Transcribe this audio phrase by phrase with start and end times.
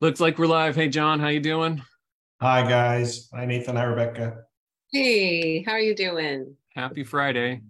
[0.00, 0.76] Looks like we're live.
[0.76, 1.82] Hey, John, how you doing?
[2.40, 3.28] Hi, guys.
[3.34, 3.76] Hi, Nathan.
[3.76, 4.44] Hi, Rebecca.
[4.92, 6.56] Hey, how are you doing?
[6.74, 7.60] Happy Friday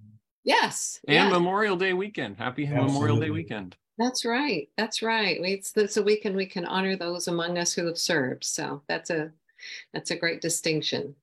[0.45, 1.01] Yes.
[1.09, 2.37] and yes, Memorial Day weekend.
[2.37, 3.77] Happy Memorial Day weekend.
[3.99, 4.69] that's right.
[4.77, 5.39] That's right.
[5.43, 8.45] It's, it's a weekend we can honor those among us who have served.
[8.45, 9.33] So that's a
[9.93, 11.15] that's a great distinction.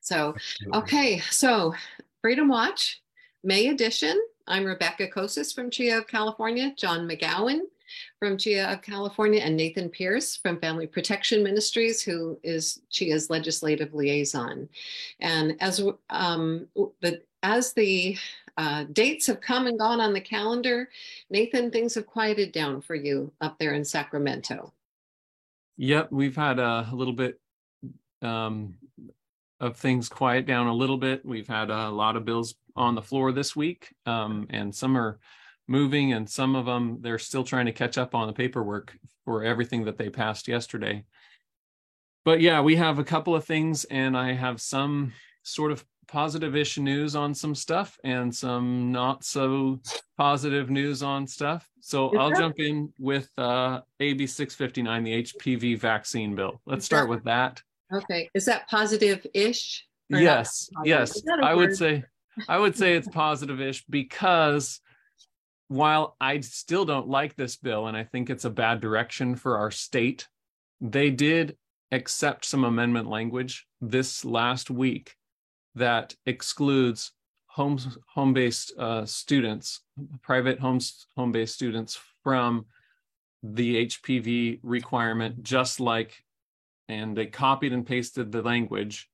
[0.00, 0.34] So
[0.74, 1.74] okay, so
[2.22, 3.02] Freedom Watch,
[3.42, 4.18] May edition.
[4.46, 7.60] I'm Rebecca Kocsis from CHEA of California, John McGowan
[8.18, 13.92] from CHEA of California, and Nathan Pierce from Family Protection Ministries, who is CHEA's legislative
[13.94, 14.68] liaison.
[15.20, 16.68] And as um,
[17.00, 18.16] the as the
[18.56, 20.88] uh, dates have come and gone on the calendar,
[21.28, 24.72] Nathan, things have quieted down for you up there in Sacramento.
[25.76, 27.40] Yep, we've had a little bit
[28.22, 28.74] um,
[29.60, 31.24] of things quiet down a little bit.
[31.24, 35.18] We've had a lot of bills on the floor this week, um, and some are
[35.68, 39.44] moving, and some of them they're still trying to catch up on the paperwork for
[39.44, 41.04] everything that they passed yesterday.
[42.24, 46.78] But yeah, we have a couple of things, and I have some sort of positive-ish
[46.78, 49.80] news on some stuff, and some not so
[50.16, 51.68] positive news on stuff.
[51.80, 56.60] So Is I'll that- jump in with uh, AB 659, the HPV vaccine bill.
[56.66, 57.62] Let's start with that.
[57.92, 59.86] Okay, is that positive-ish?
[60.10, 60.86] Yes, positive?
[60.86, 61.22] yes.
[61.42, 62.04] I would say
[62.48, 64.80] I would say it's positive-ish because
[65.74, 69.58] while I still don't like this bill and I think it's a bad direction for
[69.58, 70.28] our state,
[70.80, 71.56] they did
[71.90, 75.16] accept some amendment language this last week
[75.74, 77.10] that excludes
[77.46, 79.80] homes home-based uh, students,
[80.22, 82.66] private homes home-based students from
[83.42, 86.22] the HPV requirement, just like,
[86.88, 89.10] and they copied and pasted the language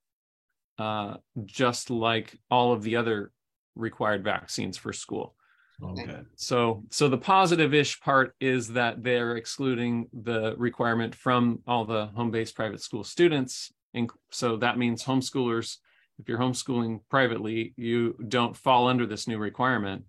[0.79, 1.15] uh,
[1.47, 3.33] just like all of the other
[3.77, 5.35] required vaccines for school.
[5.83, 6.21] Okay.
[6.37, 12.55] So, so the positive-ish part is that they're excluding the requirement from all the home-based
[12.55, 13.73] private school students.
[13.95, 15.79] And so that means homeschoolers,
[16.19, 20.05] if you're homeschooling privately, you don't fall under this new requirement.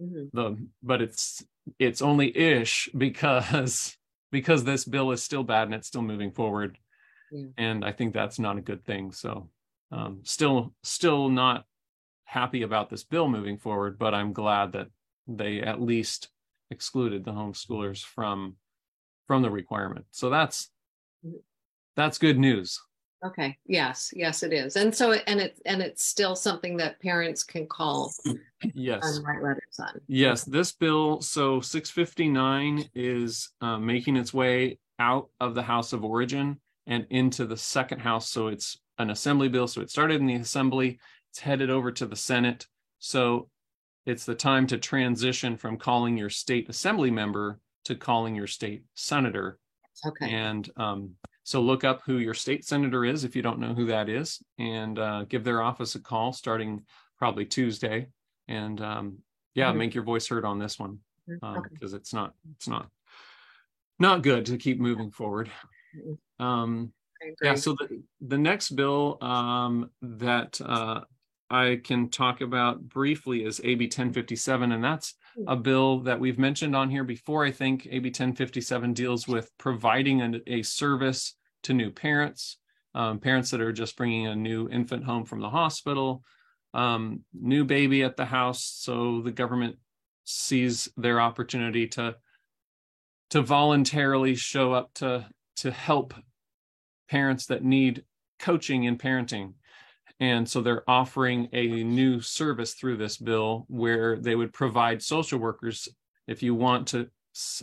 [0.00, 0.30] Mhm.
[0.32, 1.44] The, but it's,
[1.78, 3.96] it's only ish because,
[4.32, 6.78] because this bill is still bad and it's still moving forward.
[7.32, 7.46] Yeah.
[7.56, 9.12] And I think that's not a good thing.
[9.12, 9.48] So,
[9.90, 11.64] um, still, still not
[12.24, 14.88] happy about this bill moving forward, but I'm glad that
[15.26, 16.28] they at least
[16.70, 18.56] excluded the homeschoolers from
[19.26, 20.06] from the requirement.
[20.10, 20.70] So that's
[21.96, 22.80] that's good news.
[23.24, 24.76] Okay, yes, yes, it is.
[24.76, 28.12] And so, and it, and it's still something that parents can call
[28.74, 29.16] Yes.
[29.16, 30.00] and write letters on.
[30.06, 36.04] Yes, this bill, so 659 is uh, making its way out of the House of
[36.04, 38.28] Origin and into the second house.
[38.28, 39.66] So it's an assembly bill.
[39.66, 40.98] So it started in the assembly,
[41.30, 42.66] it's headed over to the Senate.
[42.98, 43.48] So
[44.06, 48.84] it's the time to transition from calling your state assembly member to calling your state
[48.94, 49.58] senator.
[50.06, 53.74] Okay, And um, so look up who your state senator is if you don't know
[53.74, 56.84] who that is, and uh, give their office a call starting
[57.18, 58.08] probably Tuesday.
[58.48, 59.18] And um,
[59.54, 59.76] yeah, Mhm.
[59.76, 61.38] make your voice heard on this one Mhm.
[61.58, 61.68] Okay.
[61.72, 62.90] because it's not it's not
[63.98, 65.50] not good to keep moving forward.
[65.96, 66.18] Mhm.
[66.38, 66.92] Um,
[67.42, 67.54] yeah.
[67.54, 71.04] So the the next bill um, that uh,
[71.50, 75.14] I can talk about briefly is AB 1057, and that's
[75.46, 77.44] a bill that we've mentioned on here before.
[77.44, 81.34] I think AB 1057 deals with providing a, a service
[81.64, 82.58] to new parents,
[82.94, 86.24] um, parents that are just bringing a new infant home from the hospital,
[86.74, 88.64] um, new baby at the house.
[88.64, 89.76] So the government
[90.24, 92.16] sees their opportunity to
[93.30, 95.26] to voluntarily show up to
[95.56, 96.14] to help
[97.08, 98.04] parents that need
[98.38, 99.54] coaching in parenting.
[100.18, 105.38] And so they're offering a new service through this bill where they would provide social
[105.38, 105.88] workers
[106.26, 107.08] if you want to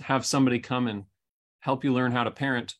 [0.02, 1.06] have somebody come and
[1.60, 2.76] help you learn how to parent,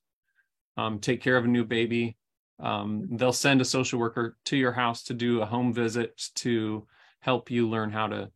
[0.78, 2.18] um, take care of a new baby.
[2.60, 6.86] Um, they'll send a social worker to your house to do a home visit to
[7.20, 8.30] help you learn how to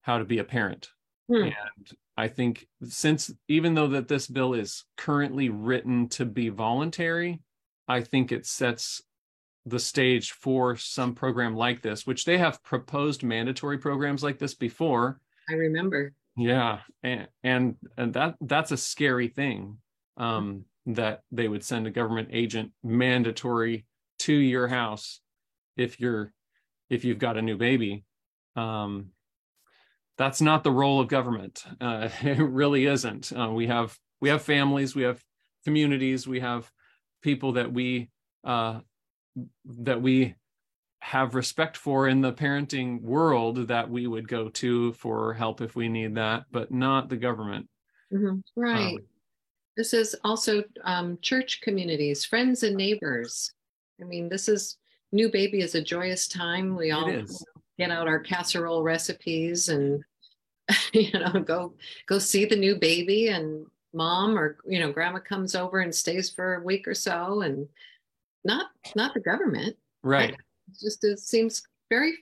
[0.00, 0.88] how to be a parent.
[1.28, 1.44] Hmm.
[1.44, 7.40] And I think since even though that this bill is currently written to be voluntary,
[7.86, 9.02] I think it sets
[9.66, 14.54] the stage for some program like this, which they have proposed mandatory programs like this
[14.54, 15.20] before.
[15.48, 16.12] I remember.
[16.36, 19.78] Yeah, and and, and that that's a scary thing.
[20.16, 23.86] Um, that they would send a government agent mandatory
[24.18, 25.20] to your house
[25.76, 26.32] if you're
[26.90, 28.04] if you've got a new baby.
[28.56, 29.10] Um,
[30.18, 31.64] that's not the role of government.
[31.80, 33.32] Uh, it really isn't.
[33.32, 35.22] Uh, we have we have families, we have
[35.64, 36.70] communities, we have
[37.22, 38.10] people that we
[38.44, 38.80] uh,
[39.64, 40.34] that we
[41.00, 45.74] have respect for in the parenting world that we would go to for help if
[45.74, 47.68] we need that, but not the government.
[48.12, 48.42] Mhm.
[48.56, 48.94] Right.
[48.94, 49.06] Um,
[49.76, 53.50] This is also um, church communities, friends and neighbors.
[54.00, 54.76] I mean, this is
[55.12, 56.76] new baby is a joyous time.
[56.76, 57.44] We all is.
[57.78, 60.04] get out our casserole recipes and
[60.92, 61.74] you know go
[62.06, 66.30] go see the new baby and mom or you know grandma comes over and stays
[66.30, 67.68] for a week or so and
[68.44, 69.76] not not the government.
[70.02, 70.30] Right.
[70.30, 70.36] It
[70.80, 72.14] just it seems very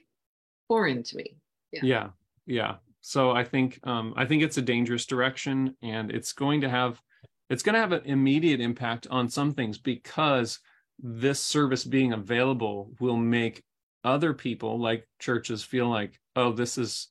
[0.67, 1.35] foreign to me.
[1.71, 1.81] Yeah.
[1.83, 2.07] Yeah.
[2.45, 2.75] Yeah.
[3.01, 7.01] So I think um, I think it's a dangerous direction, and it's going to have
[7.49, 10.59] it's going to have an immediate impact on some things because
[10.99, 13.63] this service being available will make
[14.03, 17.09] other people like churches feel like oh this is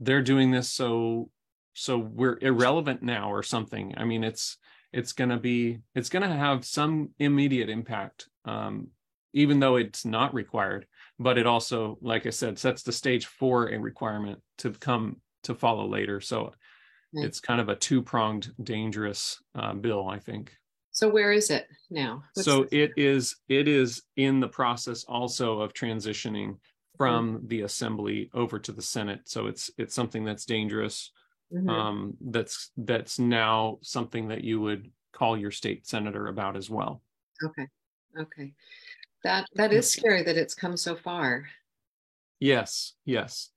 [0.00, 1.30] they're doing this so
[1.74, 4.58] so we're irrelevant now or something i mean it's
[4.94, 8.88] it's going to be it's going to have some immediate impact um,
[9.32, 10.86] even though it's not required
[11.18, 15.54] but it also like i said sets the stage for a requirement to come to
[15.54, 16.20] follow later.
[16.20, 16.52] So
[17.16, 17.26] Right.
[17.26, 20.52] it's kind of a two-pronged dangerous uh, bill i think.
[20.90, 22.24] So where is it now?
[22.34, 26.56] What's so it is it is in the process also of transitioning
[26.96, 29.20] from the assembly over to the senate.
[29.26, 31.12] So it's it's something that's dangerous
[31.52, 31.70] Mhm.
[31.70, 37.02] um that's that's now something that you would call your state senator about as well
[37.42, 37.66] Okay,
[38.18, 38.52] okay.
[39.24, 41.46] That, that is scary that it's come so far.
[42.40, 43.50] yes yes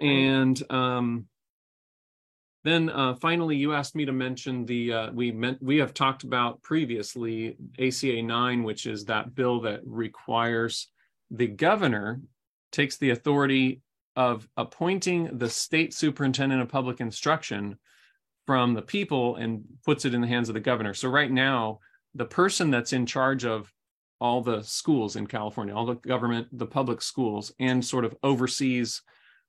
[0.00, 1.26] and um
[2.64, 6.22] then uh finally you asked me to mention the uh we meant we have talked
[6.24, 10.88] about previously ACA 9 which is that bill that requires
[11.30, 12.20] the governor
[12.70, 13.80] takes the authority
[14.16, 17.78] of appointing the state superintendent of public instruction
[18.46, 20.94] from the people and puts it in the hands of the governor.
[20.94, 21.78] So right now,
[22.14, 23.72] the person that's in charge of
[24.20, 29.02] all the schools in California, all the government, the public schools, and sort of oversees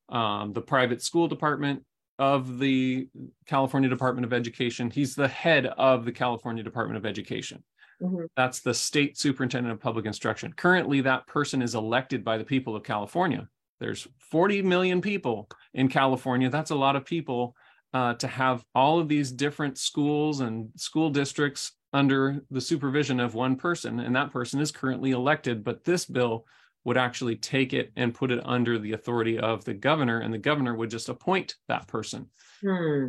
[0.10, 1.83] um, the private school department
[2.19, 3.07] of the
[3.48, 4.89] California Department of Education.
[4.89, 7.63] He's the head of the California Department of Education.
[8.01, 8.27] Mhm.
[8.36, 10.54] That's the state superintendent of public instruction.
[10.54, 13.48] Currently, that person is elected by the people of California.
[13.83, 16.50] There's 40 million people in California.
[16.50, 17.53] That's a lot of people
[17.94, 23.35] uh, to have all of these different schools and school districts under the supervision of
[23.35, 24.00] one person.
[24.00, 25.65] And that person is currently elected.
[25.65, 26.45] But this bill
[26.85, 30.38] would actually take it and put it under the authority of the governor, and the
[30.38, 32.30] governor would just appoint that person
[32.62, 33.07] Hmm,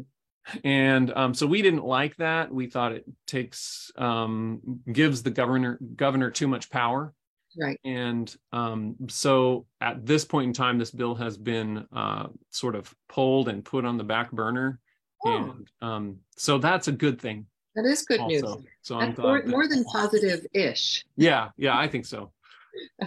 [0.62, 5.78] and um, so we didn't like that we thought it takes um, gives the governor
[5.96, 7.14] governor too much power
[7.58, 12.74] right, and um, so at this point in time this bill has been uh, sort
[12.74, 14.80] of pulled and put on the back burner.
[15.26, 15.36] Oh.
[15.36, 18.42] and um, so that's a good thing that is good news.
[18.42, 18.62] also.
[18.82, 21.04] So i'm more, that- more than positive-ish.
[21.16, 22.30] yeah yeah i think so.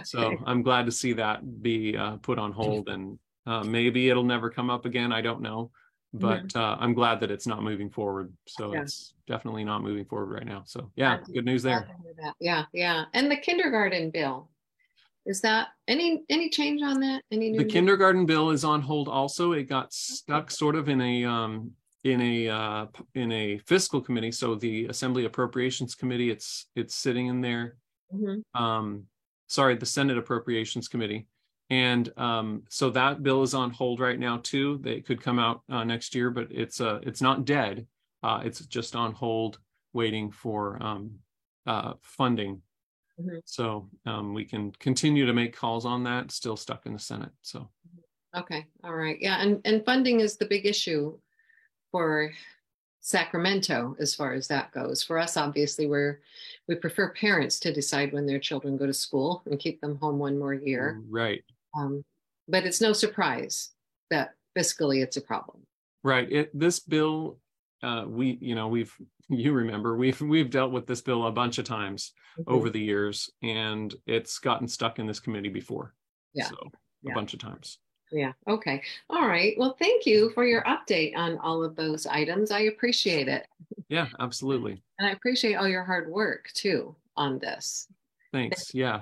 [0.04, 4.24] So i'm glad to see that be uh, put on hold and uh, maybe it'll
[4.24, 5.10] never come up again.
[5.10, 5.70] I don't know
[6.14, 8.82] but uh, i'm glad that it's not moving forward so Yeah.
[8.82, 12.14] it's definitely not moving forward right now so yeah Glad- good news there to hear
[12.22, 12.34] that.
[12.40, 13.04] Yeah, yeah.
[13.14, 14.48] And the kindergarten bill,
[15.26, 17.22] is that any, any change on that?
[17.30, 17.58] Any new?
[17.58, 21.72] the kindergarten bill is on hold also it got stuck sort of in a um
[22.04, 27.26] in a uh in a fiscal committee so the assembly appropriations committee it's it's sitting
[27.26, 27.76] in there
[28.14, 28.42] Mhm.
[28.54, 29.04] um
[29.48, 31.26] sorry the senate appropriations committee
[31.70, 35.62] and um so that bill is on hold right now too they could come out
[35.68, 37.86] uh, next year but it's uh it's not dead
[38.22, 39.58] uh it's just on hold
[39.92, 41.10] waiting for um
[41.66, 42.62] uh funding
[43.20, 43.40] Mhm.
[43.44, 47.32] so um we can continue to make calls on that still stuck in the senate
[47.42, 47.68] so
[48.36, 49.16] Okay, all right.
[49.20, 51.18] Yeah, and, and funding is the big issue
[51.90, 52.30] for
[53.00, 55.02] Sacramento as far as that goes.
[55.02, 56.20] For us, obviously, we're,
[56.68, 60.18] we prefer parents to decide when their children go to school and keep them home
[60.18, 61.00] one more year.
[61.08, 61.42] right
[61.76, 62.04] Um,
[62.48, 63.70] but it's no surprise
[64.10, 65.66] that fiscally it's a problem.
[66.02, 66.30] Right.
[66.30, 67.38] It, this bill,
[67.82, 68.94] uh, we, you know, we've,
[69.28, 72.54] you remember, we've, we've dealt with this bill a bunch of times Mm-hmm.
[72.54, 75.92] over the years and it's gotten stuck in this committee before.
[76.34, 76.44] Yeah.
[76.46, 76.70] So a
[77.02, 77.14] Yeah.
[77.14, 77.80] bunch of times.
[78.12, 78.80] Yeah, okay.
[79.10, 79.54] All right.
[79.58, 82.52] Well, thank you for your update on all of those items.
[82.52, 83.48] I appreciate it.
[83.88, 84.80] Yeah, absolutely.
[85.00, 87.88] And I appreciate all your hard work too on this.
[88.30, 88.72] Thanks.
[88.72, 89.00] Yeah.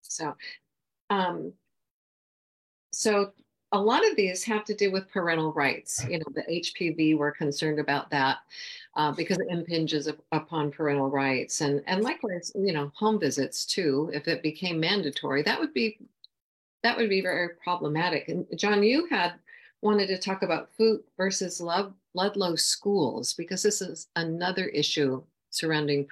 [0.00, 0.34] So,
[1.10, 1.52] um,
[2.96, 3.32] so
[3.72, 6.02] a lot of these have to do with parental rights.
[6.08, 8.38] You know, the HPV, we're concerned about that
[8.94, 13.66] uh, because it impinges up- upon parental rights, and and likewise, you know, home visits
[13.66, 14.10] too.
[14.14, 15.98] If it became mandatory, that would be
[16.82, 18.28] that would be very problematic.
[18.28, 19.34] And John, you had
[19.82, 26.08] wanted to talk about Foote versus love Ludlow schools because this is another issue surrounding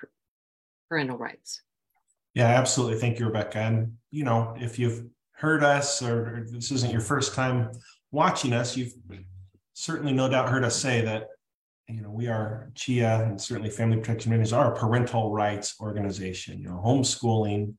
[0.91, 1.63] parental rights.
[2.35, 2.99] Yeah, absolutely.
[2.99, 3.59] Thank you, Rebecca.
[3.59, 7.71] And, you know, if you've heard us or this isn't your first time
[8.11, 8.95] watching us, you've
[9.75, 11.29] certainly no doubt heard us say that
[11.89, 16.59] you know, we are CHEA and certainly Family Protection Ministries are a parental rights organization.
[16.59, 17.75] You know, homeschooling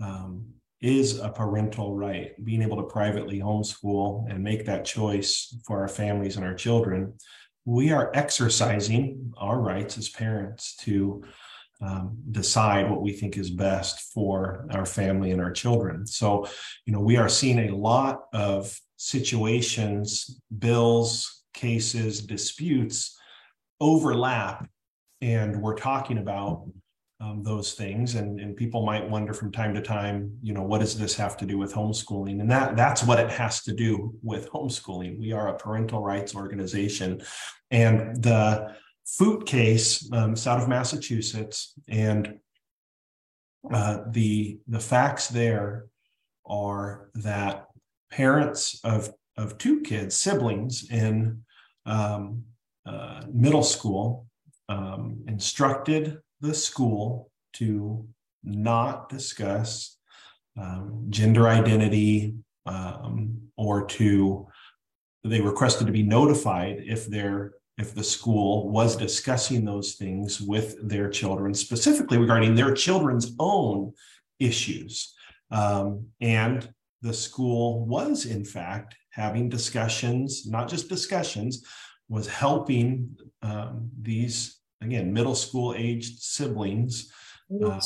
[0.00, 0.46] um,
[0.80, 2.32] is a parental right.
[2.44, 7.14] Being able to privately homeschool and make that choice for our families and our children,
[7.64, 11.24] we are exercising our rights as parents to
[11.84, 16.06] um, decide what we think is best for our family and our children.
[16.06, 16.46] So,
[16.86, 23.18] you know, we are seeing a lot of situations, bills, cases, disputes
[23.80, 24.68] overlap.
[25.20, 26.66] And we're talking about
[27.20, 30.80] um, those things and, and people might wonder from time to time you know what
[30.80, 34.12] does this have to do with homeschooling and that that's what it has to do
[34.22, 37.22] with homeschooling we are a parental rights organization
[37.70, 38.74] and the
[39.06, 42.38] Foote case um, out of Massachusetts, and
[43.70, 45.86] uh, the the facts there
[46.46, 47.66] are that
[48.10, 51.42] parents of of two kids, siblings in
[51.86, 52.44] um,
[52.86, 54.26] uh, middle school,
[54.68, 58.06] um, instructed the school to
[58.42, 59.98] not discuss
[60.58, 62.34] um, gender identity
[62.66, 64.46] um, or to
[65.24, 70.76] they requested to be notified if their if the school was discussing those things with
[70.88, 73.92] their children, specifically regarding their children's own
[74.38, 75.14] issues.
[75.50, 81.64] Um, and the school was, in fact, having discussions, not just discussions,
[82.08, 87.12] was helping um, these, again, middle school aged siblings,
[87.64, 87.80] uh,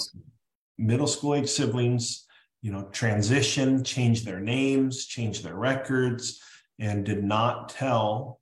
[0.77, 2.27] middle school aged siblings,
[2.63, 6.43] you know, transition, change their names, change their records,
[6.79, 8.41] and did not tell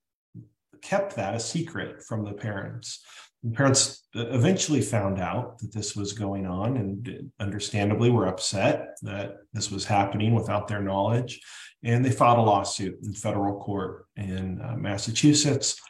[0.83, 3.05] kept that a secret from the parents.
[3.43, 9.37] The parents eventually found out that this was going on and understandably were upset that
[9.53, 11.41] this was happening without their knowledge.
[11.85, 15.81] And they filed a lawsuit in federal court in uh, Massachusetts.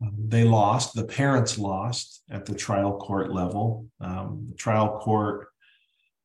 [0.00, 3.86] Um, they lost, the parents lost at the trial court level.
[4.00, 5.48] Um, the trial court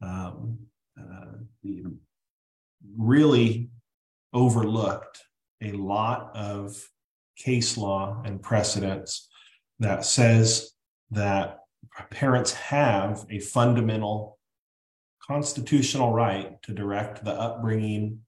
[0.01, 0.59] um,
[0.99, 1.37] uh,
[2.97, 3.69] really
[4.33, 5.23] overlooked
[5.61, 6.81] a lot of
[7.37, 9.29] case law and precedents
[9.79, 10.71] that says
[11.11, 11.59] that
[12.11, 14.37] parents have a fundamental
[15.21, 18.19] constitutional right to direct the upbringing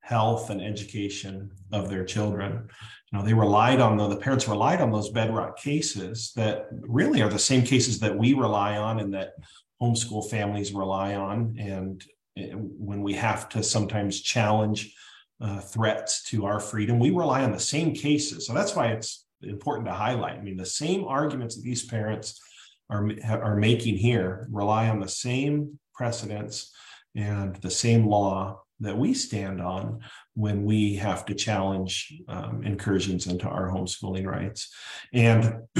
[0.00, 2.68] health and education of their children.
[3.10, 7.22] You know they relied on the, the parents relied on those bedrock cases that really
[7.22, 9.34] are the same cases that we rely on and that
[9.80, 11.56] homeschool families rely on.
[11.58, 12.04] And
[12.36, 14.94] eh, when we have to sometimes challenge
[15.42, 16.98] uh, threats to our freedom.
[16.98, 18.46] We rely on the same cases.
[18.46, 20.38] So that's why it's important to highlight.
[20.38, 22.40] I mean, the same arguments that these parents
[22.88, 26.72] are, are making here rely on the same precedents
[27.16, 30.00] and the same law that we stand on
[30.34, 34.72] when we have to challenge um, incursions into our homeschooling rights.
[35.12, 35.62] And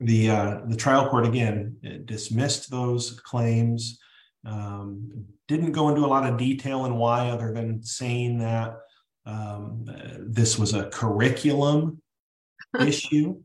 [0.00, 3.98] the uh, the trial court again dismissed those claims
[4.44, 8.78] um, didn't go into a lot of detail and why, other than saying that
[9.26, 9.84] um,
[10.20, 12.00] this was a curriculum
[12.80, 13.40] issue.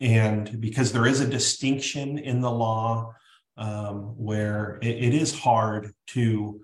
[0.00, 3.14] And because there is a distinction in the law
[3.56, 6.60] um, where it, it is hard to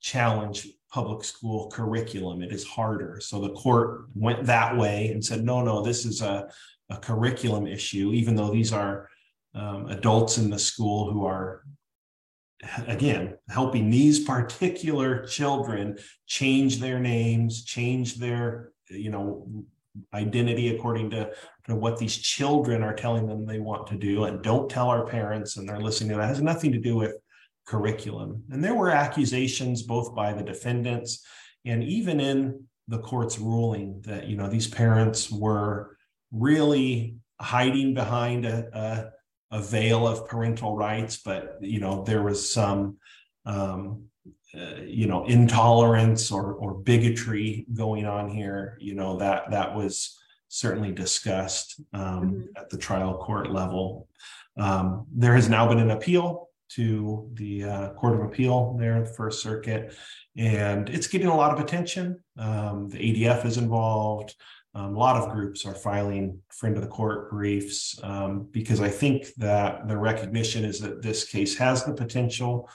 [0.00, 3.20] challenge public school curriculum, it is harder.
[3.20, 6.48] So the court went that way and said, no, no, this is a,
[6.90, 9.08] a curriculum issue, even though these are
[9.54, 11.64] um, adults in the school who are
[12.86, 15.96] again helping these particular children
[16.26, 19.46] change their names change their you know
[20.14, 21.30] identity according to,
[21.66, 25.06] to what these children are telling them they want to do and don't tell our
[25.06, 26.24] parents and they're listening to that.
[26.24, 27.16] It has nothing to do with
[27.66, 28.42] curriculum.
[28.50, 31.24] And there were accusations both by the defendants
[31.64, 35.96] and even in the court's ruling that you know these parents were
[36.30, 39.10] really hiding behind a, a
[39.50, 42.96] a veil of parental rights, but you know there was some
[43.44, 44.04] um,
[44.54, 48.76] uh, you know intolerance or or bigotry going on here.
[48.80, 52.42] You know that that was certainly discussed um, mm-hmm.
[52.56, 54.08] at the trial court level.
[54.56, 59.06] Um, there has now been an appeal to the uh, Court of Appeal there, the
[59.06, 59.94] First Circuit,
[60.36, 62.22] and it's getting a lot of attention.
[62.38, 64.34] Um, the ADF is involved.
[64.76, 68.90] Um, a lot of groups are filing friend of the court briefs um, because I
[68.90, 72.68] think that the recognition is that this case has the potential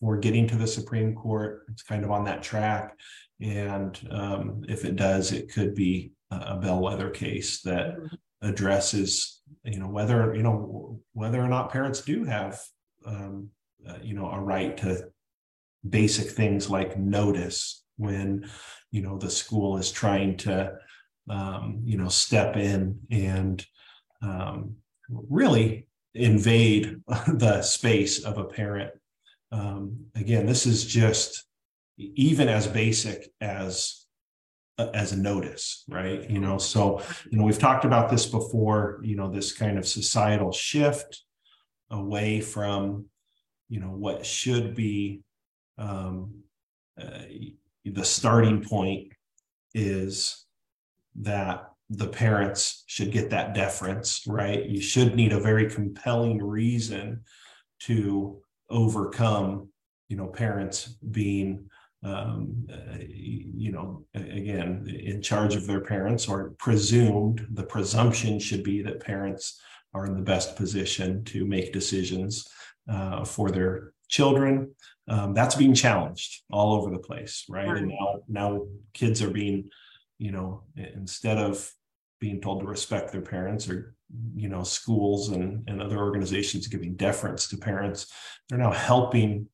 [0.00, 1.64] for getting to the Supreme Court.
[1.70, 2.98] It's kind of on that track.
[3.40, 7.98] And um, if it does, it could be a bellwether case that
[8.42, 12.60] addresses, you know, whether, you know, whether or not parents do have,
[13.06, 13.50] um,
[13.88, 15.08] uh, you know, a right to
[15.88, 18.50] basic things like notice when,
[18.90, 20.76] you know, the school is trying to
[21.28, 23.64] um, you know, step in and
[24.22, 24.76] um,
[25.08, 28.92] really invade the space of a parent.
[29.52, 31.44] Um, again, this is just
[31.98, 34.04] even as basic as
[34.76, 36.28] as a notice, right?
[36.28, 37.00] You know, so
[37.30, 39.00] you know we've talked about this before.
[39.02, 41.22] You know, this kind of societal shift
[41.90, 43.06] away from
[43.68, 45.22] you know what should be
[45.78, 46.42] um,
[47.00, 47.22] uh,
[47.84, 49.12] the starting point
[49.74, 50.43] is
[51.20, 54.64] that the parents should get that deference, right?
[54.64, 57.22] You should need a very compelling reason
[57.80, 58.40] to
[58.70, 59.68] overcome,
[60.08, 61.68] you know, parents being,
[62.02, 67.46] um, uh, you know, again, in charge of their parents or presumed.
[67.52, 69.60] The presumption should be that parents
[69.92, 72.48] are in the best position to make decisions
[72.90, 74.74] uh, for their children.
[75.08, 77.68] Um, that's being challenged all over the place, right?
[77.68, 79.70] And now, now kids are being
[80.18, 81.70] you know instead of
[82.20, 83.94] being told to respect their parents or
[84.34, 88.06] you know schools and, and other organizations giving deference to parents
[88.48, 89.46] they're now helping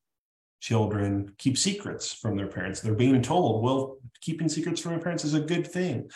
[0.59, 5.25] children keep secrets from their parents they're being told well keeping secrets from their parents
[5.25, 6.09] is a good thing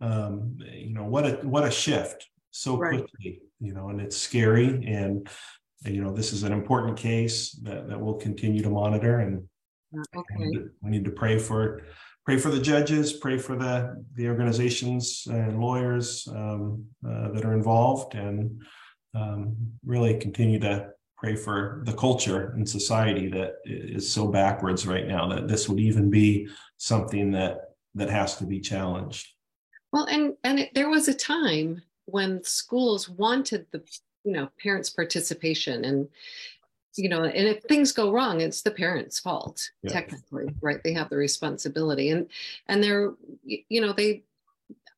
[0.00, 2.98] um, you know what a what a shift so right.
[2.98, 5.28] quickly you know and it's scary and
[5.84, 9.42] you know this is an important case that, that we'll continue to monitor and
[10.16, 10.34] okay.
[10.38, 11.82] we, need to, we need to pray for
[12.24, 17.54] pray for the judges, pray for the the organizations and lawyers um, uh, that are
[17.54, 18.62] involved, and
[19.14, 25.06] um, really continue to pray for the culture and society that is so backwards right
[25.06, 26.48] now that this would even be
[26.78, 27.58] something that
[27.94, 29.28] that has to be challenged.
[29.92, 33.82] Well, and and it, there was a time when schools wanted the
[34.24, 36.08] you know parents' participation and
[36.96, 39.92] you know and if things go wrong it's the parents fault yeah.
[39.92, 42.28] technically right they have the responsibility and
[42.68, 43.12] and they're
[43.44, 44.22] you know they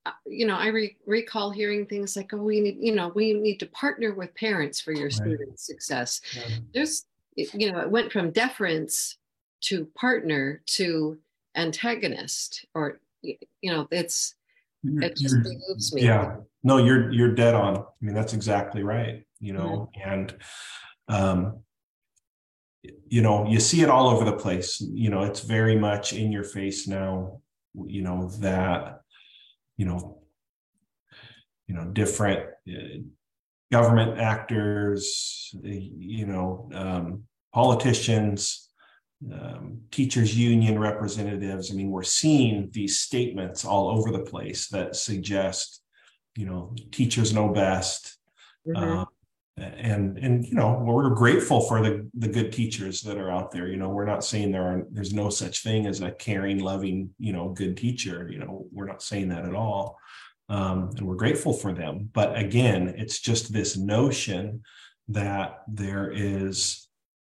[0.07, 3.33] uh, you know i re- recall hearing things like oh we need you know we
[3.33, 5.13] need to partner with parents for your right.
[5.13, 6.57] students success yeah.
[6.73, 9.19] there's you know it went from deference
[9.61, 11.17] to partner to
[11.57, 14.35] antagonist or you know it's
[14.83, 19.25] it just moves me yeah no you're you're dead on i mean that's exactly right
[19.41, 20.11] you know mm-hmm.
[20.11, 20.37] and
[21.09, 21.59] um
[23.07, 26.33] you know you see it all over the place you know it's very much in
[26.33, 27.41] your face now
[27.87, 29.01] you know that
[29.77, 30.19] you know
[31.67, 32.99] you know different uh,
[33.73, 38.71] government actors you know um, politicians
[39.33, 44.95] um, teachers union representatives i mean we're seeing these statements all over the place that
[44.95, 45.83] suggest
[46.37, 48.19] you know teachers know best
[48.67, 48.99] mm-hmm.
[48.99, 49.04] uh,
[49.57, 53.69] and and you know we're grateful for the the good teachers that are out there.
[53.69, 57.11] You know we're not saying there are there's no such thing as a caring loving
[57.19, 58.29] you know good teacher.
[58.31, 59.99] You know we're not saying that at all.
[60.49, 62.11] Um, and we're grateful for them.
[62.13, 64.63] But again it's just this notion
[65.09, 66.89] that there is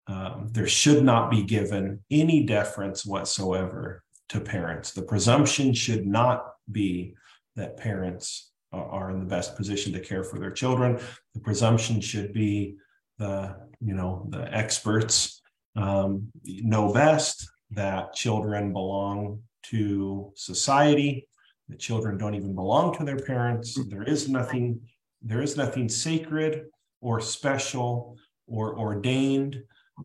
[0.08, 4.92] um, there should not be given any deference whatsoever to parents.
[4.92, 7.14] The presumption should not be
[7.56, 10.98] that parents are in the best position to care for their children.
[11.34, 12.76] The presumption should be
[13.18, 15.40] the you know the experts
[15.76, 21.28] um, know best that children belong to society.
[21.68, 23.78] That children don't even belong to their parents.
[23.88, 24.80] There is nothing
[25.22, 26.66] there is nothing sacred
[27.00, 29.62] or special or ordained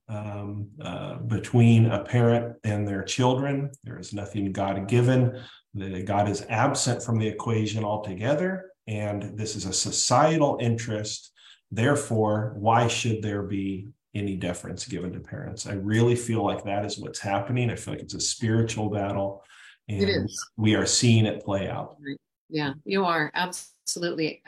[0.07, 3.71] um, uh, between a parent and their children.
[3.83, 5.41] There is nothing God given.
[6.05, 8.71] God is absent from the equation altogether.
[8.87, 11.31] And this is a societal interest.
[11.71, 15.65] Therefore, why should there be any deference given to parents?
[15.65, 17.71] I really feel like that is what's happening.
[17.71, 19.43] I feel like it's a spiritual battle.
[19.89, 21.97] And we are seeing it play out.
[22.49, 24.41] Yeah, you are absolutely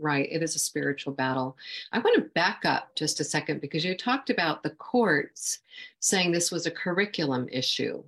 [0.00, 0.28] right.
[0.30, 1.56] It is a spiritual battle.
[1.92, 5.58] I want to back up just a second because you talked about the courts
[6.00, 8.02] saying this was a curriculum issue.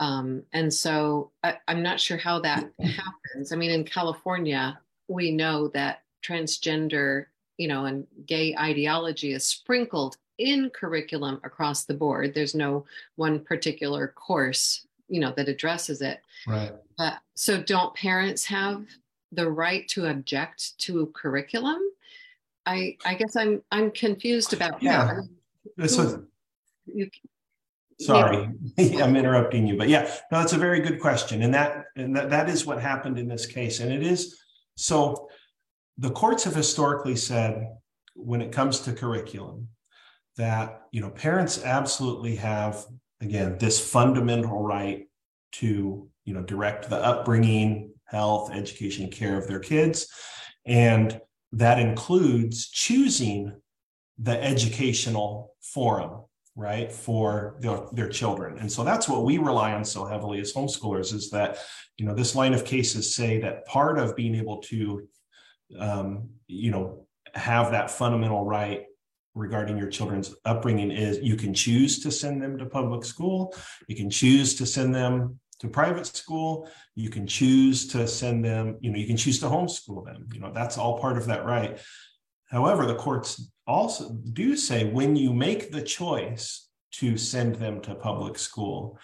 [0.00, 3.52] Um, and so I, am not sure how that happens.
[3.52, 7.26] I mean, in California, we know that transgender,
[7.58, 12.32] you know, and gay ideology is sprinkled in curriculum across the board.
[12.34, 16.22] There's no one particular course, you know, that addresses it.
[16.46, 16.72] Right.
[16.98, 18.86] Uh, so don't parents have
[19.32, 21.80] the right to object to curriculum?
[22.66, 25.06] I I guess I'm I'm confused about yeah.
[25.06, 26.26] that.
[26.86, 27.08] You,
[28.00, 29.04] Sorry, yeah.
[29.04, 32.30] I'm interrupting you, but yeah, no, that's a very good question, and that and that,
[32.30, 34.40] that is what happened in this case, and it is
[34.76, 35.28] so.
[35.98, 37.68] The courts have historically said,
[38.14, 39.68] when it comes to curriculum,
[40.36, 42.86] that you know parents absolutely have
[43.20, 45.06] again this fundamental right
[45.52, 50.08] to you know direct the upbringing health, education, care of their kids.
[50.66, 51.20] And
[51.52, 53.52] that includes choosing
[54.18, 56.22] the educational forum
[56.56, 60.52] right for their, their children and so that's what we rely on so heavily as
[60.52, 61.58] homeschoolers is that
[61.96, 65.08] you know this line of cases say that part of being able to
[65.78, 68.84] um, you know have that fundamental right
[69.34, 73.54] regarding your children's upbringing is you can choose to send them to public school
[73.88, 76.68] you can choose to send them to private school.
[76.94, 80.40] You can choose to send them you know you can choose to homeschool them you
[80.40, 81.78] know that's all part of that right.
[82.50, 87.94] However the courts also do say when you make the choice to send them to
[87.94, 88.98] public school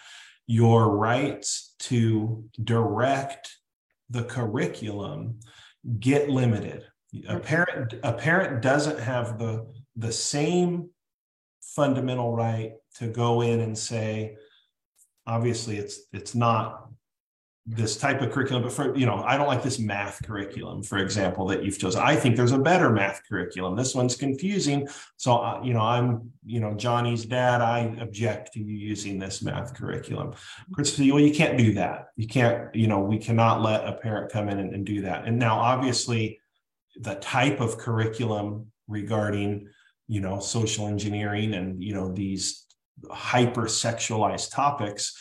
[0.47, 3.57] your rights to direct
[4.09, 5.39] the curriculum
[5.99, 6.83] get limited.
[7.27, 9.65] A parent a parent doesn't have the
[9.95, 10.89] the same
[11.61, 14.35] fundamental right to go in and say
[15.27, 16.87] obviously it's it's not
[17.69, 20.99] this type of curriculum but for you know i don't like this math curriculum for
[20.99, 22.01] example that you've chosen.
[22.01, 23.75] I think there's a better math curriculum.
[23.75, 24.87] This one's confusing.
[25.17, 29.43] So uh, you know i'm you know johnny's dad i object to you using this
[29.43, 30.33] math curriculum.
[30.73, 32.07] Chris well you can't do that.
[32.15, 35.27] You can't you know we cannot let a parent come in and, and do that.
[35.27, 36.39] And now obviously
[36.95, 39.67] the type of curriculum regarding
[40.07, 42.66] you know social engineering and you know these
[43.11, 45.17] hyper sexualized topics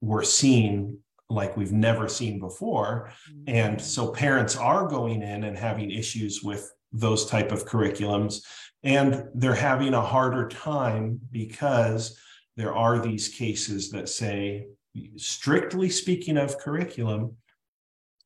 [0.00, 0.98] were seen
[1.30, 3.10] like we've never seen before
[3.46, 3.84] and mm-hmm.
[3.84, 8.42] so parents are going in and having issues with those type of curriculums
[8.82, 12.18] and they're having a harder time because
[12.56, 14.66] there are these cases that say
[15.16, 17.36] strictly speaking of curriculum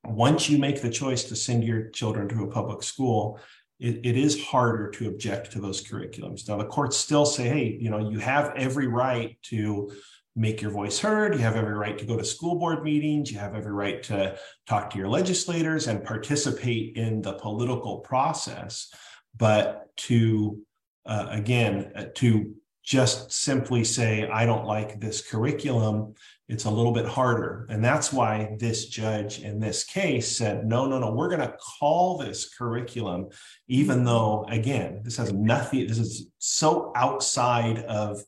[0.04, 3.38] once you make the choice to send your children to a public school
[3.78, 6.48] it, it is harder to object to those curriculums.
[6.48, 9.90] Now the courts still say hey you know you have every right to
[10.38, 11.34] make your voice heard.
[11.34, 13.30] You have every right to go to school board meetings.
[13.30, 14.38] You have every right to
[14.68, 18.88] talk to your legislators and participate in the political process.
[19.36, 20.60] But to
[21.06, 22.54] uh, again uh, to
[22.88, 26.14] just simply say i don't like this curriculum
[26.48, 27.66] it's a little bit harder.
[27.68, 31.56] And that's why this judge in this case said, no, no, no, we're going to
[31.78, 33.28] call this curriculum,
[33.68, 38.20] even though, again, this has nothing, this is so outside of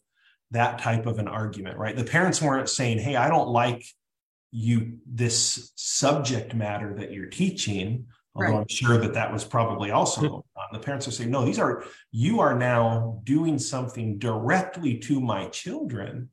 [0.50, 1.96] that type of an argument, right?
[1.96, 3.86] The parents weren't saying, hey, I don't like
[4.50, 8.06] you, this subject matter that you're teaching.
[8.34, 8.60] Although right.
[8.60, 12.40] I'm sure that that was probably also the parents are saying, no, these are, you
[12.40, 16.30] are now doing something directly to my children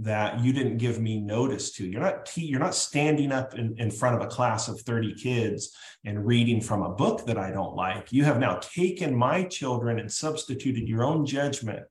[0.00, 1.86] that you didn't give me notice to.
[1.86, 5.14] You're not te- you're not standing up in, in front of a class of 30
[5.14, 5.74] kids
[6.04, 8.12] and reading from a book that I don't like.
[8.12, 11.84] You have now taken my children and substituted your own judgment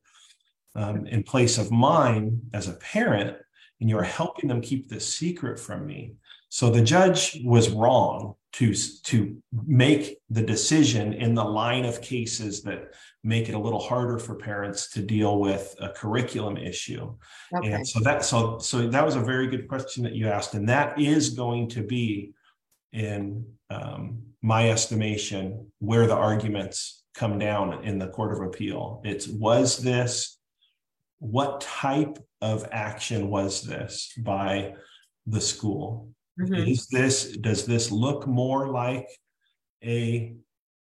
[0.75, 3.35] um, in place of mine as a parent,
[3.81, 6.13] and you're helping them keep this secret from me.
[6.47, 12.63] So the judge was wrong to, to make the decision in the line of cases
[12.63, 17.13] that make it a little harder for parents to deal with a curriculum issue.
[17.55, 17.71] Okay.
[17.71, 20.67] And so that so so that was a very good question that you asked, and
[20.69, 22.33] that is going to be
[22.93, 29.01] in um, my estimation where the arguments come down in the court of appeal.
[29.05, 30.39] It's was this
[31.19, 34.73] what type of action was this by
[35.27, 36.09] the school?
[36.39, 36.69] Mm-hmm.
[36.69, 39.07] Is this does this look more like
[39.83, 40.35] a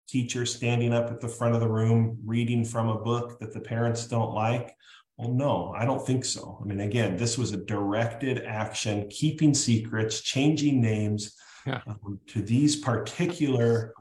[0.08, 3.60] teacher standing up at the front of the room reading from a book that the
[3.60, 4.74] parents don't like?
[5.18, 6.60] Well, no, I don't think so.
[6.62, 11.82] I mean, again, this was a directed action, keeping secrets, changing names yeah.
[11.88, 13.94] um, to these particular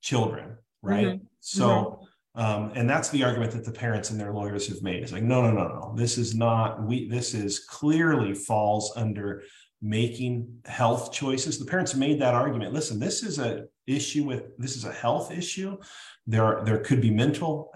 [0.00, 1.06] children, right?
[1.06, 1.24] Mm-hmm.
[1.40, 2.04] So, mm-hmm.
[2.36, 5.02] Um, and that's the argument that the parents and their lawyers have made.
[5.02, 5.94] It's like, no, no, no, no.
[5.96, 6.80] This is not.
[6.80, 7.08] We.
[7.08, 9.42] This is clearly falls under
[9.82, 11.58] making health choices.
[11.58, 12.72] The parents made that argument.
[12.72, 15.78] Listen, this is a issue with this is a health issue.
[16.26, 17.72] There are, there could be mental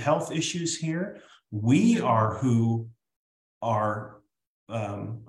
[0.00, 1.20] health issues here.
[1.50, 2.88] We are who
[3.60, 4.20] are
[4.68, 5.20] um,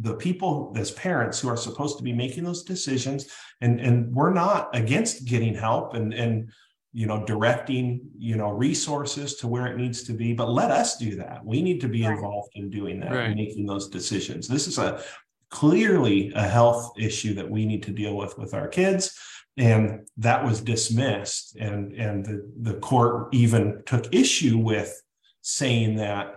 [0.00, 3.28] the people as parents who are supposed to be making those decisions
[3.60, 6.50] and and we're not against getting help and and
[6.92, 10.98] you know directing you know resources to where it needs to be but let us
[10.98, 12.12] do that we need to be right.
[12.12, 13.36] involved in doing that right.
[13.36, 15.02] making those decisions this is a
[15.50, 19.18] clearly a health issue that we need to deal with with our kids
[19.56, 25.02] and that was dismissed and and the, the court even took issue with
[25.42, 26.36] saying that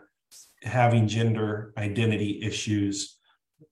[0.64, 3.18] having gender identity issues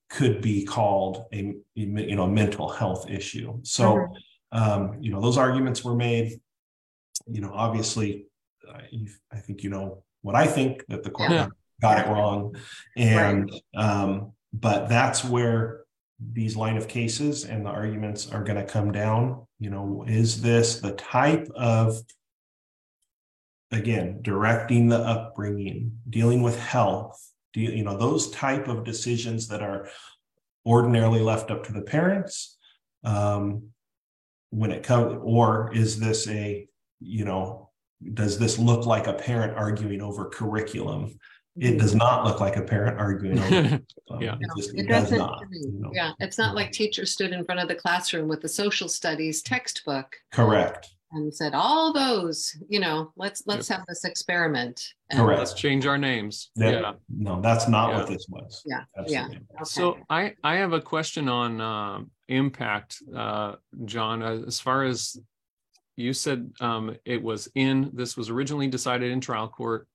[0.10, 4.58] could be called a you know mental health issue so mm-hmm.
[4.58, 6.40] um, you know those arguments were made
[7.28, 8.26] you know obviously
[9.32, 11.48] i think you know what i think that the court yeah.
[11.82, 12.56] got it wrong
[12.96, 13.84] and right.
[13.84, 15.84] um, but that's where
[16.32, 20.42] these line of cases and the arguments are going to come down You know, is
[20.42, 22.00] this the type of
[23.72, 29.48] again directing the upbringing, dealing with health, do you, you know those type of decisions
[29.48, 29.90] that are
[30.66, 32.58] ordinarily left up to the parents
[33.04, 33.70] um,
[34.52, 36.68] when it comes or is this a
[37.04, 37.70] you know
[38.14, 41.14] does this look like a parent arguing over curriculum
[41.58, 43.80] it does not look like a parent arguing over
[44.20, 45.92] yeah it, just, It it does doesn't, not you know.
[45.94, 49.42] yeah, it's not like teachers stood in front of the classroom with the social studies
[49.44, 54.84] textbook correct and said, all those, you know, let's, let's have this experiment.
[55.12, 55.38] And- Correct.
[55.38, 57.98] let's change our names That- yeah no that's not Yeah.
[58.00, 59.36] what this was Yeah, Absolutely.
[59.38, 59.64] Okay.
[59.64, 64.24] So I I have a question on um impact, uh, John.
[64.24, 65.20] uh, As far as
[65.96, 69.88] you said, um, it was in this was originally decided in trial court.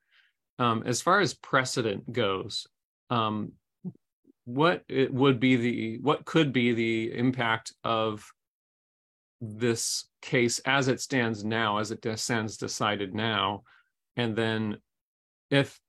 [0.59, 2.67] Um, as far as precedent goes,
[3.11, 3.53] um,
[4.45, 8.25] what it would be the what could be the impact of
[9.41, 13.63] this case as it stands now, as it stands decided now,
[14.17, 14.79] and then
[15.51, 15.81] if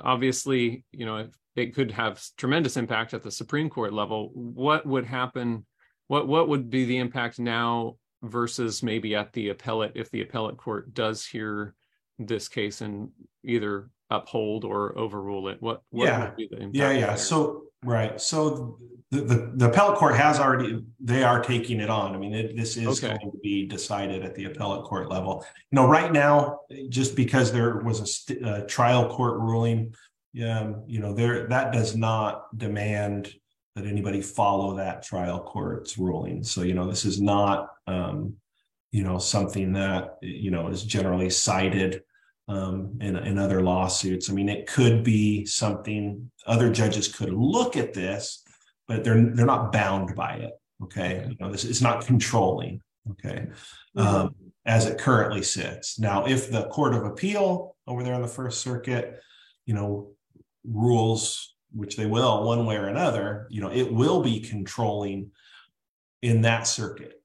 [0.00, 4.84] obviously you know if it could have tremendous impact at the supreme court level what
[4.84, 5.64] would happen
[6.08, 10.56] what what would be the impact now versus maybe at the appellate if the appellate
[10.56, 11.74] court does hear
[12.18, 13.10] this case and
[13.44, 16.24] either uphold or overrule it what what Yeah.
[16.24, 17.06] would be the impact Yeah, yeah.
[17.08, 17.16] there?
[17.16, 18.20] So, right.
[18.20, 18.78] So
[19.10, 22.14] the, the, the appellate court has already, they are taking it on.
[22.14, 23.16] I mean, it, this is Okay.
[23.16, 25.44] going to be decided at the appellate court level.
[25.70, 29.94] You know, right now, just because there was a, st- a trial court ruling,
[30.44, 33.32] um, you know, there, that does not demand
[33.76, 36.42] that anybody follow that trial court's ruling.
[36.42, 38.34] So, you know, this is not, um,
[38.90, 42.02] you know, something that, you know, is generally cited
[42.48, 44.30] um, in, in other lawsuits.
[44.30, 48.42] I mean, it could be something other judges could look at this,
[48.88, 50.52] but they're they're not bound by it.
[50.82, 51.28] Okay, Okay.
[51.28, 52.80] you know, this is not controlling.
[53.10, 53.46] Okay,
[53.96, 54.34] um,
[54.64, 58.62] as it currently sits now, if the Court of Appeal over there on the First
[58.62, 59.20] Circuit,
[59.66, 60.12] you know,
[60.64, 65.30] rules which they will one way or another, you know, it will be controlling
[66.22, 67.22] in that circuit.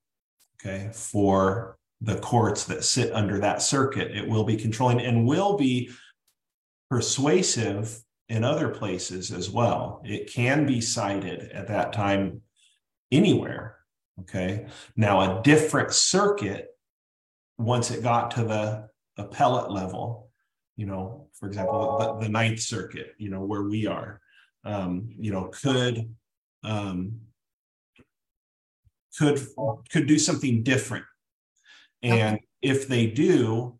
[0.59, 4.15] Okay, for the courts that sit under that circuit.
[4.15, 5.91] It will be controlling and will be
[6.89, 10.01] persuasive in other places as well.
[10.03, 12.41] It can be cited at that time
[13.11, 13.77] anywhere.
[14.21, 14.67] Okay.
[14.95, 16.69] Now, a different circuit,
[17.57, 20.29] once it got to the appellate level,
[20.75, 24.20] you know, for example, the, the Ninth Circuit, you know, where we are,
[24.63, 26.13] um, you know, could
[26.63, 27.19] um,
[29.17, 29.39] could
[29.91, 31.05] could do something different
[32.03, 33.79] and if they do,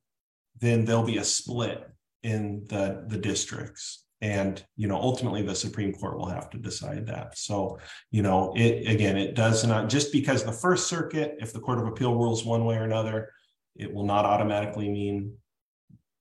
[0.60, 1.88] then there'll be a split
[2.24, 4.06] in the, the districts.
[4.22, 7.38] And, you know, ultimately the Supreme Court will have to decide that.
[7.38, 7.80] So,
[8.12, 11.80] you know, it, again, it does not, just because the First Circuit, if the Court
[11.80, 13.32] of Appeal rules one way or another,
[13.76, 15.34] it will not automatically mean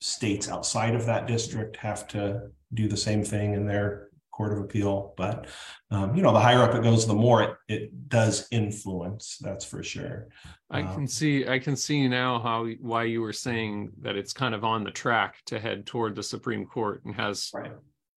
[0.00, 4.08] states outside of that district have to do the same thing in their
[4.40, 5.12] Court of Appeal.
[5.18, 5.48] But,
[5.90, 9.66] um, you know, the higher up it goes, the more it, it does influence, that's
[9.66, 10.28] for sure.
[10.70, 14.32] I Um, can see I can see now how why you were saying that it's
[14.32, 17.72] kind of on the track to head toward the Supreme Court and has Right.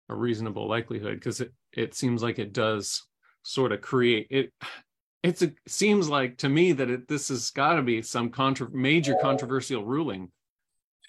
[0.08, 3.04] a reasonable likelihood because it it seems like it does
[3.42, 4.54] sort of create it
[5.24, 8.70] it's a seems like to me that it this has got to be some contra-
[8.72, 10.32] major controversial ruling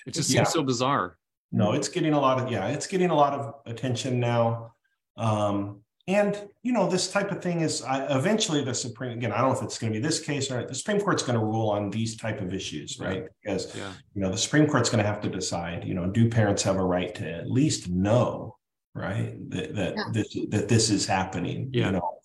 [0.06, 0.42] it just Yeah.
[0.42, 1.18] seems so bizarre
[1.52, 4.73] No, it's getting a lot of, yeah, it's getting a lot of attention now.
[5.16, 9.38] Um, and you know, this type of thing is I, eventually the Supreme, again, I
[9.40, 11.44] don't know if it's going to be this case or the Supreme Court's going to
[11.44, 13.26] rule on these type of issues, right?
[13.42, 16.28] Because, yeah you know, the Supreme Court's going to have to decide, you know, do
[16.28, 18.56] parents have a right to at least know,
[18.94, 19.34] right?
[19.50, 20.04] That, that, Yeah.
[20.12, 21.86] this, that this is happening, Yeah.
[21.86, 22.18] you know?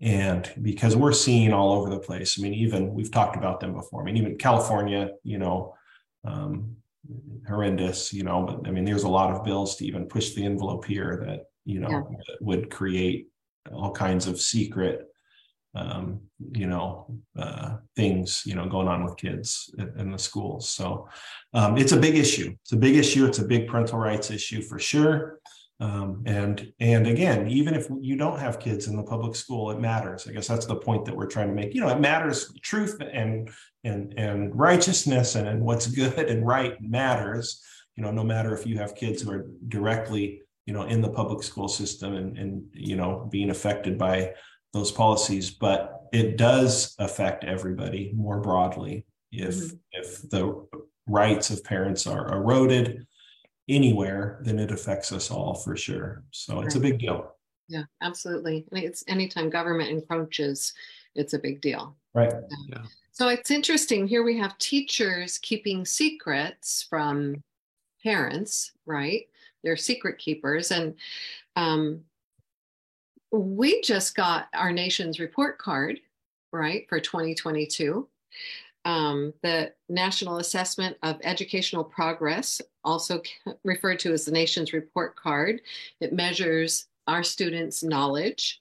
[0.00, 3.74] And because we're seeing all over the place, I mean, even we've talked about them
[3.74, 4.00] before.
[4.00, 5.74] I mean, even California, you know,
[6.24, 6.76] um,
[7.46, 10.44] horrendous, you know, but I mean, there's a lot of bills to even push the
[10.44, 12.34] envelope here that, you know, Yeah.
[12.40, 13.28] would create
[13.72, 15.06] all kinds of secret,
[15.74, 16.20] um,
[16.52, 17.06] you know,
[17.38, 20.68] uh, things, you know, going on with kids in, in the schools.
[20.68, 21.08] So
[21.54, 22.54] um, it's a big issue.
[22.62, 23.26] It's a big issue.
[23.26, 25.38] It's a big parental rights issue for sure.
[25.78, 29.80] Um, and and again, even if you don't have kids in the public school, it
[29.80, 30.28] matters.
[30.28, 31.74] I guess that's the point that we're trying to make.
[31.74, 32.52] You know, it matters.
[32.62, 33.48] Truth and
[33.84, 37.62] and and righteousness and, and what's good and right matters.
[37.96, 41.08] You know, no matter if you have kids who are directly, you know, in the
[41.10, 44.34] public school system and and you know being affected by
[44.72, 49.78] those policies, but it does affect everybody more broadly if Mhm.
[49.92, 50.66] if the
[51.06, 53.06] rights of parents are eroded
[53.68, 56.24] anywhere, then it affects us all for sure.
[56.30, 57.36] So it's a big deal,
[57.68, 58.66] Yeah, absolutely.
[58.70, 60.72] I mean, it's anytime government encroaches,
[61.14, 61.96] it's a big deal.
[62.14, 62.32] right?
[62.68, 62.84] Yeah.
[63.12, 64.08] So it's interesting.
[64.08, 67.44] Here we have teachers keeping secrets from
[68.02, 69.28] parents, right?
[69.62, 70.70] They're secret keepers.
[70.70, 70.94] And
[71.56, 72.00] um,
[73.32, 76.00] we just got our nation's report card,
[76.52, 78.08] right, for 2022.
[78.84, 83.20] Um, the National Assessment of Educational Progress, also
[83.62, 85.60] referred to as the nation's report card,
[86.00, 88.60] it measures our students' knowledge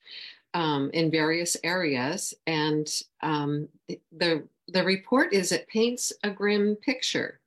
[0.53, 2.33] um, in various areas.
[2.47, 2.89] And
[3.21, 3.69] um,
[4.11, 7.39] the, the report is it paints a grim picture.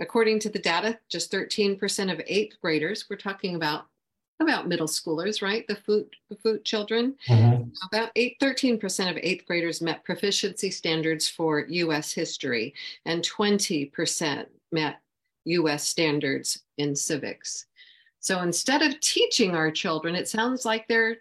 [0.00, 3.86] According to the data, just 13% of eighth graders, we're talking about
[4.40, 5.66] about middle schoolers, right?
[5.68, 7.14] The food, the food children.
[7.28, 7.68] Mm-hmm.
[7.92, 12.74] About eight, 13% of eighth graders met proficiency standards for US history,
[13.06, 15.00] and 20% met
[15.44, 17.66] US standards in civics.
[18.20, 21.16] So instead of teaching our children, it sounds like they're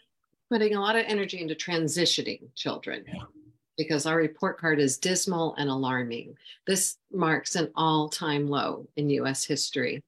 [0.50, 3.06] putting a lot of energy into transitioning children.
[3.08, 3.24] Yeah.
[3.82, 6.38] Because our report card is dismal and alarming.
[6.68, 10.04] This marks an all time low in US history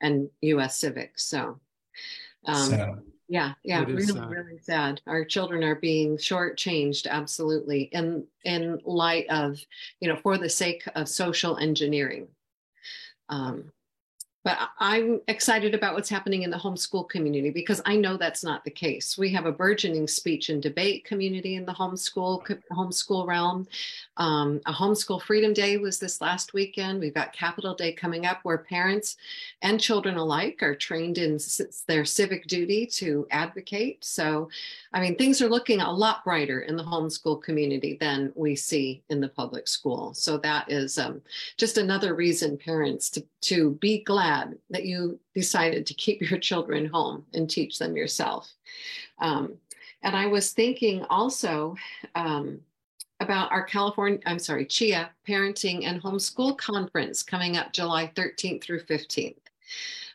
[0.00, 1.24] and US civics.
[1.24, 1.58] So,
[2.46, 3.02] um, sad.
[3.28, 4.30] yeah, yeah, really, sad.
[4.30, 5.00] really sad.
[5.08, 9.58] Our children are being shortchanged, absolutely, in in light of,
[10.00, 12.28] you know, for the sake of social engineering.
[13.28, 13.72] Um,
[14.44, 18.64] but I'm excited about what's happening in the homeschool community because I know that's not
[18.64, 19.18] the case.
[19.18, 23.66] We have a burgeoning speech and debate community in the homeschool homeschool realm.
[24.16, 27.00] Um, a homeschool freedom day was this last weekend.
[27.00, 29.16] We've got Capital Day coming up, where parents
[29.62, 31.38] and children alike are trained in
[31.86, 34.04] their civic duty to advocate.
[34.04, 34.50] So,
[34.92, 39.02] I mean, things are looking a lot brighter in the homeschool community than we see
[39.08, 40.14] in the public school.
[40.14, 41.22] So that is um,
[41.56, 46.38] just another reason parents to to be glad glad that you decided to keep your
[46.38, 48.52] children home and teach them yourself.
[49.20, 49.54] Um,
[50.02, 51.74] and I was thinking also
[52.14, 52.60] um,
[53.20, 58.84] about our California, I'm sorry, CHEA Parenting and Homeschool Conference coming up July 13th through
[58.84, 59.36] 15th.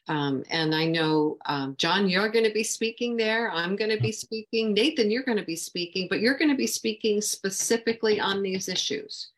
[0.08, 3.52] Um, and I know, um, John, you're going to be speaking there.
[3.52, 4.74] I'm going to be speaking.
[4.74, 8.68] Nathan, you're going to be speaking, but you're going to be speaking specifically on these
[8.68, 9.30] issues.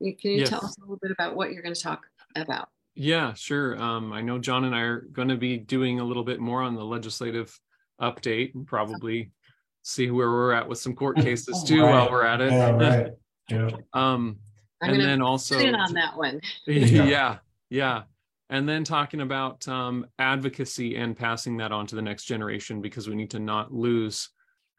[0.00, 0.48] Can you yes.
[0.48, 2.68] tell us a little bit about what you're going to talk about?
[2.94, 3.80] Yeah, sure.
[3.80, 6.62] Um, I know John and I are going to be doing a little bit more
[6.62, 7.58] on the legislative
[8.00, 9.30] update and probably
[9.82, 11.90] see where we're at with some court cases too right.
[11.90, 12.52] while we're at it.
[12.52, 13.12] Yeah, right.
[13.50, 13.70] Yeah.
[13.92, 14.38] um,
[14.80, 16.40] and then also on that one.
[16.66, 18.02] yeah, yeah.
[18.48, 23.08] And then talking about um, advocacy and passing that on to the next generation because
[23.08, 24.30] we need to not lose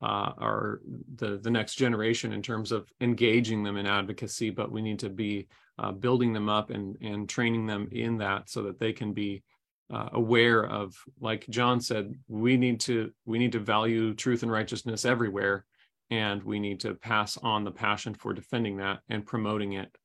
[0.03, 0.81] uh, our
[1.15, 5.09] the the next generation in terms of engaging them in advocacy, but we need to
[5.09, 5.47] be
[5.79, 9.43] uh, building them up and and training them in that so that they can be
[9.91, 14.51] uh, aware of, like John said, we need to we need to value truth and
[14.51, 15.65] righteousness everywhere,
[16.09, 19.95] and we need to pass on the passion for defending that and promoting it,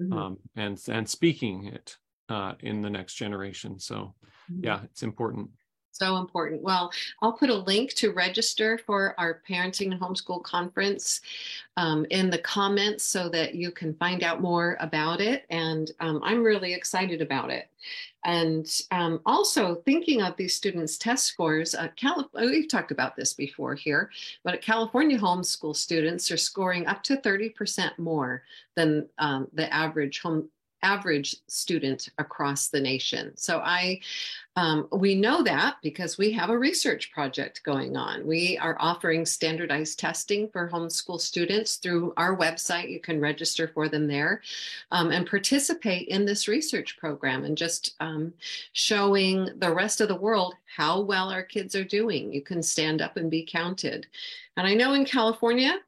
[0.00, 0.12] mm-hmm.
[0.12, 1.96] um, and and speaking it
[2.28, 3.78] uh, in the next generation.
[3.78, 4.14] So,
[4.50, 4.64] mm-hmm.
[4.64, 5.50] yeah, it's important.
[5.96, 6.60] So important.
[6.60, 11.22] Well, I'll put a link to register for our parenting and homeschool conference
[11.78, 15.46] um, in the comments so that you can find out more about it.
[15.48, 17.70] And um, I'm really excited about it.
[18.26, 23.32] And um, also thinking of these students' test scores, uh, Calif- we've talked about this
[23.32, 24.10] before here,
[24.42, 28.42] but California homeschool students are scoring up to 30% more
[28.74, 30.48] than um, the average home
[30.86, 33.36] average student across the nation.
[33.36, 34.00] So I,
[34.54, 38.24] um, we know that because we have a research project going on.
[38.24, 42.88] We are offering standardized testing for homeschool students through our website.
[42.88, 44.42] You can register for them there
[44.92, 48.32] um, and participate in this research program and just um,
[48.72, 52.32] showing the rest of the world how well our kids are doing.
[52.32, 54.06] You can stand up and be counted.
[54.56, 55.80] And I know in California,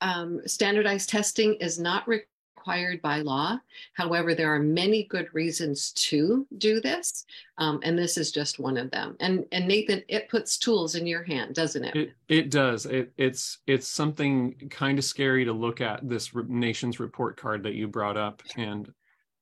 [0.00, 3.58] um, standardized testing is not required required by law.
[3.94, 7.24] However, there are many good reasons to do this,
[7.58, 9.16] um, and this is just one of them.
[9.20, 11.96] And and Nathan, it puts tools in your hand, doesn't it?
[11.96, 12.86] It, it does.
[12.86, 17.74] It, it's it's something kind of scary to look at this nation's report card that
[17.74, 18.92] you brought up, and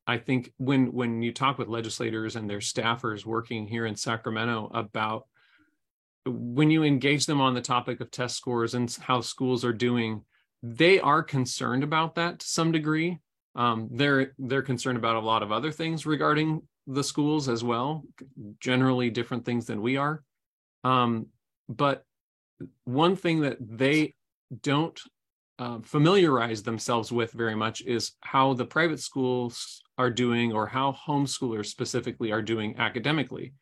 [0.05, 4.69] I think when when you talk with legislators and their staffers working here in Sacramento
[4.73, 5.25] about
[6.25, 10.23] when you engage them on the topic of test scores and how schools are doing
[10.63, 13.19] they are concerned about that to some degree.
[13.55, 18.03] Um, they're they're concerned about a lot of other things regarding the schools as well,
[18.59, 20.23] generally different things than we are.
[20.83, 21.27] Um,
[21.67, 22.03] but
[22.85, 24.13] one thing that they
[24.61, 24.99] don't
[25.59, 30.93] uh, familiarize themselves with very much is how the private schools are doing or how
[30.93, 33.53] homeschoolers specifically are doing academically.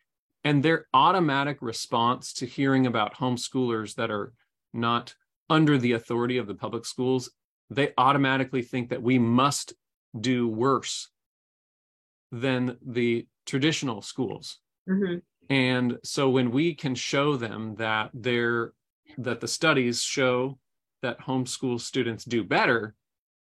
[0.43, 4.33] And their automatic response to hearing about homeschoolers that are
[4.73, 5.15] not
[5.49, 7.31] under the authority of the public schools
[7.69, 9.73] they automatically think that we must
[10.19, 11.09] do worse
[12.31, 14.59] than the traditional schools.
[14.87, 15.21] Mhm.
[15.49, 18.73] And so when we can show them that they're
[19.17, 20.59] that the studies show
[21.01, 22.95] that homeschool students do better,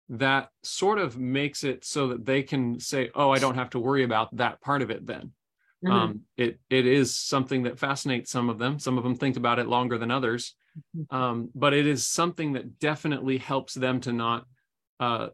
[0.08, 3.80] that sort of makes it so that they can say, "Oh, I don't have to
[3.80, 5.32] worry about that part of it." Then
[5.82, 6.12] Mhm.
[6.12, 8.78] um, it it is something that fascinates some of them.
[8.78, 10.56] Some of them think about it longer than others.
[11.10, 14.46] Um, but it is something that definitely helps them to not
[15.00, 15.28] uh,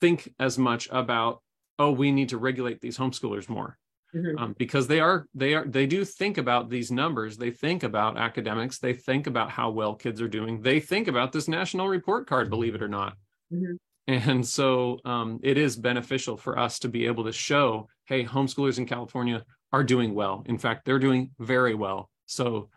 [0.00, 1.42] think as much about,
[1.78, 3.76] "Oh, we need to regulate these homeschoolers more."
[4.14, 4.40] Mhm.
[4.40, 7.36] um, because they are they are they do think about these numbers.
[7.36, 8.78] They think about academics.
[8.80, 10.62] They think about how well kids are doing.
[10.62, 13.16] They think about this national report card believe it or not.
[13.52, 13.76] Mhm.
[14.08, 18.78] and so um, it is beneficial for us to be able to show hey homeschoolers
[18.78, 20.42] in california are doing well.
[20.46, 22.10] In fact they're doing very well.
[22.26, 22.70] So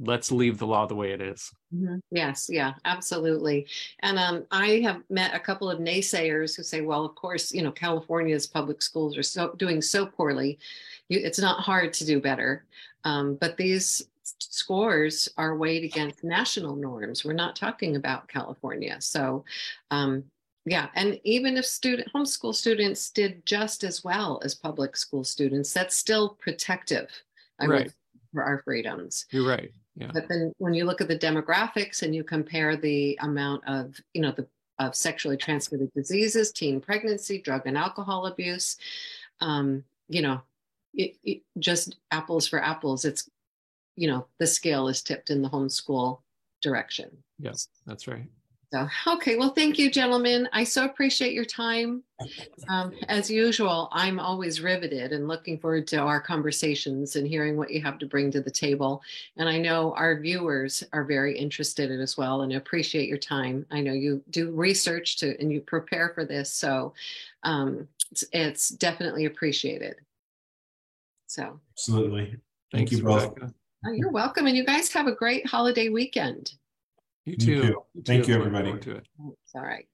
[0.00, 2.00] let's leave the law the way it is Mhm.
[2.10, 3.66] Yes, yeah, absolutely.
[4.00, 7.62] And um, I have met a couple of naysayers who say, well, of course, you
[7.62, 10.58] know, California's public schools are so doing so poorly.
[11.08, 12.64] You, it's not hard to do better.
[13.04, 14.06] Um, but these
[14.38, 17.24] scores are weighed against national norms.
[17.24, 18.96] We're not talking about California.
[19.00, 19.44] So
[19.90, 20.24] um,
[20.66, 25.72] yeah, and even if student homeschool students did just as well as public school students,
[25.72, 27.10] that's still protective
[27.60, 27.92] I Right.
[28.32, 29.26] for our freedoms.
[29.30, 33.18] you're right yeah But then when you look at the demographics and you compare the
[33.22, 34.46] amount of, you know, the
[34.80, 38.76] of sexually transmitted diseases, teen pregnancy, drug and alcohol abuse,
[39.40, 40.40] um, you know,
[40.94, 43.04] it, it just apples for apples.
[43.04, 43.30] It's,
[43.94, 46.18] you know, the scale is tipped in the homeschool
[46.60, 47.10] direction.
[47.38, 48.26] yes that's right
[48.74, 50.48] So, okay, well, thank you, gentlemen.
[50.52, 52.02] I so appreciate your time.
[52.68, 57.70] Um, as usual, I'm always riveted and looking forward to our conversations and hearing what
[57.70, 59.00] you have to bring to the table.
[59.36, 63.16] And I know our viewers are very interested in it as well and appreciate your
[63.16, 63.64] time.
[63.70, 66.94] I know you do research to and you prepare for this, so
[67.44, 70.00] um, it's, it's definitely appreciated.
[71.28, 72.24] So, Absolutely.
[72.72, 73.22] Thank Thanks, you both.
[73.22, 73.54] Rebecca.
[73.86, 76.54] oh, you're welcome, and you guys have a great holiday weekend.
[77.24, 77.82] You You too too.
[78.04, 78.78] Thank you, everybody.
[78.78, 79.06] to it.
[79.42, 79.86] It's all right.